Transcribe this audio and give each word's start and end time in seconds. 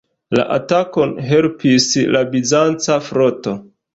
La 0.37 0.45
atakon 0.53 1.11
helpis 1.33 1.85
la 2.17 2.23
bizanca 2.31 2.99
floto. 3.11 3.57